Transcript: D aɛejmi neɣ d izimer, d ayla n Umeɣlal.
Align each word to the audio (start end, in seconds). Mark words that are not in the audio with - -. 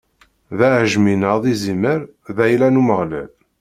D 0.57 0.59
aɛejmi 0.67 1.15
neɣ 1.15 1.35
d 1.43 1.45
izimer, 1.53 2.01
d 2.35 2.37
ayla 2.45 2.67
n 2.69 2.79
Umeɣlal. 2.81 3.29